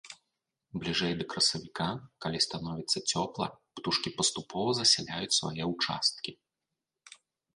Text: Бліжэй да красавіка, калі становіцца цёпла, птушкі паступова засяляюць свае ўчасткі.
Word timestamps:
Бліжэй 0.83 1.11
да 1.17 1.25
красавіка, 1.33 1.87
калі 2.25 2.39
становіцца 2.45 2.97
цёпла, 3.15 3.47
птушкі 3.79 4.13
паступова 4.21 4.69
засяляюць 4.79 5.37
свае 5.41 5.63
ўчасткі. 5.73 6.31